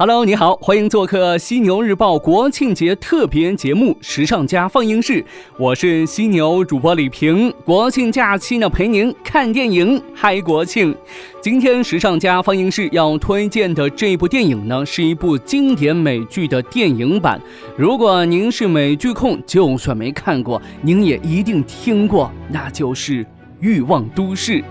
[0.00, 5.14] Hello，你好，欢迎做客犀牛日报国庆节特别节目《时尚家放映室》，
[5.58, 7.52] 我是犀牛主播李平。
[7.64, 10.94] 国庆假期呢，陪您看电影嗨国庆。
[11.42, 17.40] 今天时尚家放映室要推荐的这部电影呢，是一部经典美剧的电影版。
[17.76, 23.24] 如果您是美剧控，就算没看过，您也一定听过，那就是
[23.60, 24.52] 《欲望都市》。《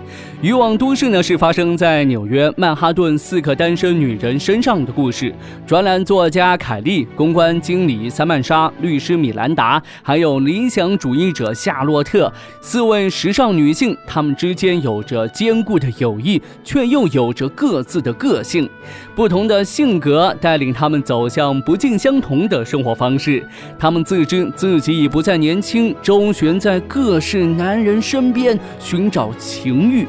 [0.42, 5.34] 欲望都市》呢是发生在纽约曼哈顿四个单身女人身上的故事。
[5.66, 12.32] 专栏作家凯莉、公关经理三曼莎、律师米兰达，还有理想主义者夏洛特，
[12.62, 18.70] 四位时尚女性，她们之间有着坚固的友谊，却又有着各自的个性。
[19.16, 23.44] 不同的性格带领她们走向不尽相同的生活方式。
[23.80, 30.08] 她们自知自己已不再年轻，周旋在各式男人身边寻找情欲。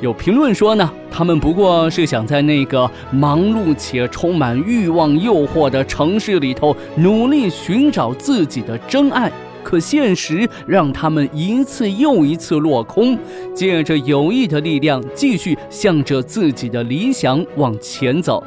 [0.00, 9.30] 有评论说呢，他们不过是想在那个忙碌且充满欲望诱惑的城市里头努力寻找自己的真爱，
[9.62, 13.18] 可现实让他们一次又一次落空。
[13.54, 18.42] 借着友谊的力量，继续向着自己的理想往前走。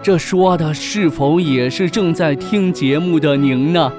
[0.00, 3.92] 这说的是否也是正在听节目的您呢？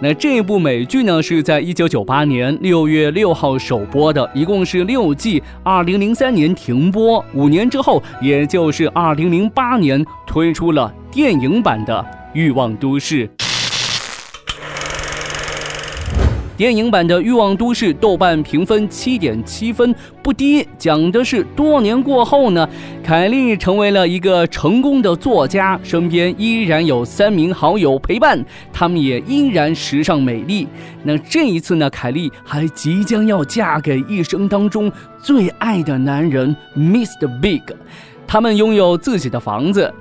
[0.00, 11.94] 那这部美剧呢，是在一九九八年六月六号首播的，一共是六季，二零零三年停播，五年之后，也就是二零零八年推出了电影版的
[12.32, 13.28] 《欲望都市》。
[16.62, 20.64] 电影版的《欲望都市》豆瓣评分七点七分，不低。
[20.78, 22.68] 讲的是多年过后呢，
[23.02, 28.40] 凯莉成为了一个成功的作家，身边依然有三名好友陪伴，
[28.72, 30.68] 他们也依然时尚美丽。
[31.02, 34.88] 那这一次呢，凯莉还即将要嫁给一生当中
[35.20, 37.40] 最爱的男人 Mr.
[37.40, 37.62] Big，
[38.24, 39.92] 他们拥有自己的房子。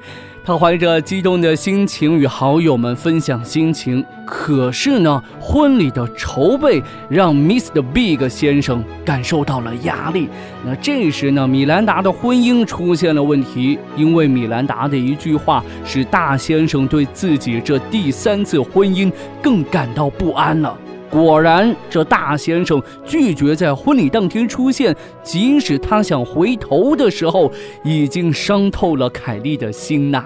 [0.44, 7.80] 他怀着激动的心情与好友们分享心情，可是呢，婚礼的筹备让 Mr.
[7.80, 10.28] Big 先生感受到了压力。
[10.66, 19.12] 那这时呢，米兰达的婚姻出现了问题，因为米兰达的一句话，使大先生对自己这第三次婚姻
[19.44, 20.76] 更感到不安了。
[21.12, 27.52] 果然，这大先生拒绝在婚礼当天出现，即使他想回头的时候，
[27.84, 30.24] 已经伤透了凯莉的心呐。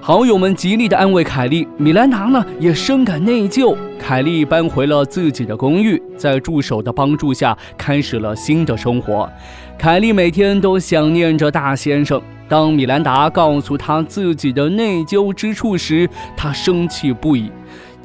[0.00, 3.76] 好友们极力的安慰凯莉，米兰达呢也深感内疚。
[3.98, 9.30] 凯莉搬回了自己的公寓，在助手的帮助下，开始了新的生活。
[9.78, 12.20] 凯莉每天都想念着大先生。
[12.48, 17.50] 当米兰达告诉他自己的内疚之处时，他生气不已。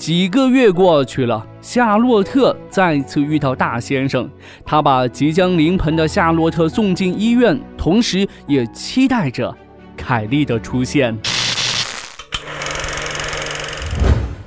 [0.01, 4.27] 几个月过去了，夏洛特再次遇到大先生，
[4.65, 9.55] 他把即将临盆的夏洛特送进医院，同时也期待着
[9.95, 11.15] 凯莉的出现。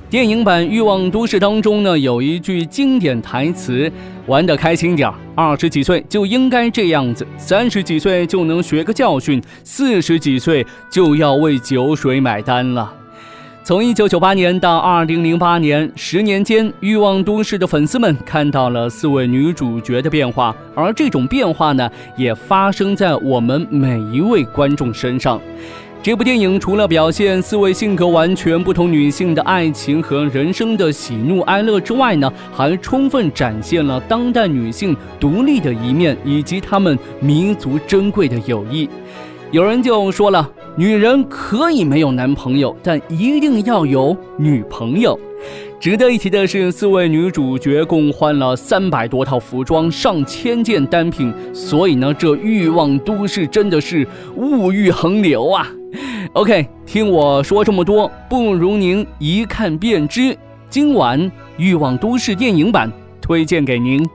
[0.09, 3.89] 电影版《欲望都市》当中呢，有一句经典台词
[4.27, 12.93] ：“玩得开心点儿，二十几岁就应该这样子，三十几岁就能学个教训，四十几岁就要为酒水买单了。”
[13.65, 25.41] 从一九九八年到二零零八年，十年间，《欲望都市》的粉丝们看到了四位女主角的变化，而这种变化呢，也发生在我们每一位观众身上。
[26.03, 38.87] 这部电影除了表现四位性格完全不同女性的爱情和人生的喜怒哀乐之外呢，还充分展现了当代女性独立的一面，以及她们弥足珍贵的友谊。
[39.49, 40.47] 有人就说了。
[40.77, 45.17] 女人可以没有男朋友，但一定要有女朋友。
[45.79, 55.65] 值得一提的是，四位女主角共换了三百多套服装，上千件单品，所以呢，这欲望都市真的是物欲横流啊
[56.33, 60.35] ！OK，听我说这么多，不如您一看便知。
[60.69, 62.91] 今晚欲望都市电影版
[63.21, 64.05] 推荐给您。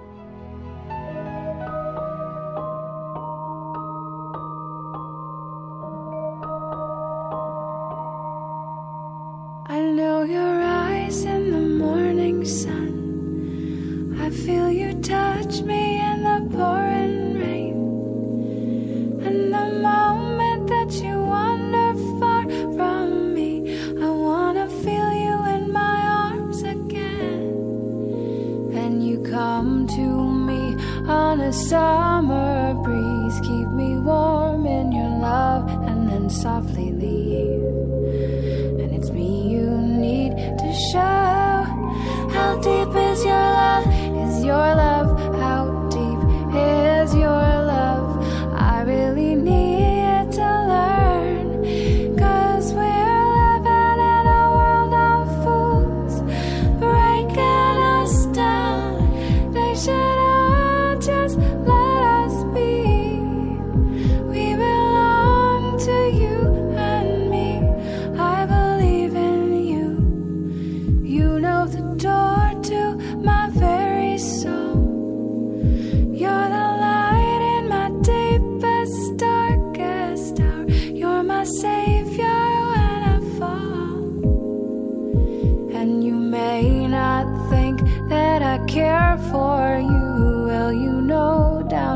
[12.44, 14.16] sun.
[14.20, 17.76] I feel you touch me in the pouring rain.
[19.26, 22.42] And the moment that you wander far
[22.76, 23.50] from me,
[24.06, 27.52] I wanna feel you in my arms again.
[28.72, 30.06] And you come to
[30.48, 30.76] me
[31.06, 37.09] on a summer breeze, keep me warm in your love, and then softly leave.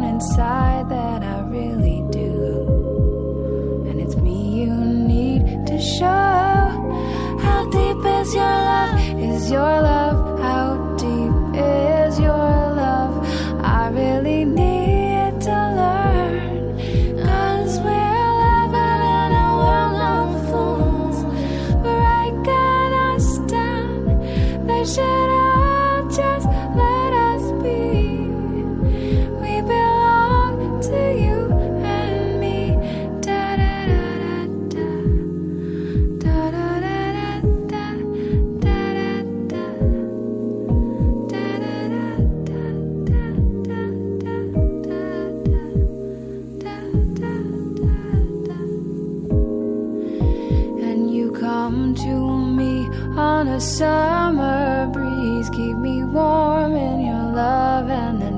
[0.04, 3.86] inside that I really do.
[3.88, 6.60] And it's me you need to show.
[7.44, 8.53] How deep is your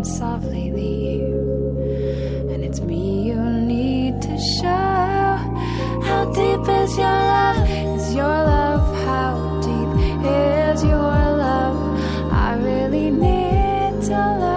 [0.07, 1.35] softly leave.
[2.53, 5.37] And it's me you need to show.
[6.07, 7.69] How deep is your love?
[7.69, 8.97] Is your love?
[9.05, 9.93] How deep
[10.25, 11.79] is your love?
[12.33, 14.56] I really need to learn.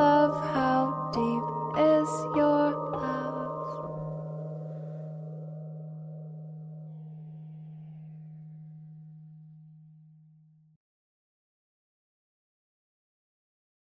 [0.00, 0.80] love, how
[1.12, 1.44] deep
[1.76, 2.59] is your